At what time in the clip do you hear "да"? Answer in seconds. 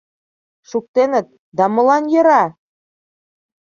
1.57-1.63